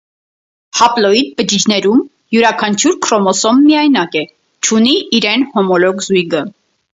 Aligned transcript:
Հապլոիդ 0.77 1.27
բջիջներում 1.41 1.99
յուրաքանչյուր 2.35 2.97
քրոմոսոմ 3.09 3.61
միայնակ 3.67 4.19
է, 4.23 4.25
չունի 4.71 4.97
իրեն 5.19 5.47
հոմոլոգ 5.53 6.03
զույգը։ 6.09 6.43